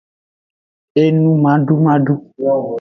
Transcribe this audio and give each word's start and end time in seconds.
Enumadumadu. 1.03 2.13